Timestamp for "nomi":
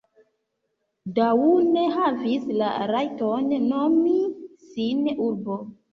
3.69-4.15